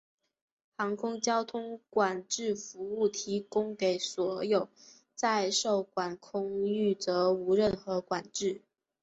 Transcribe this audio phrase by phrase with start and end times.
[0.75, 4.67] 航空交通管制服务提供给所有
[5.13, 8.61] 在受管空域则无任何管制。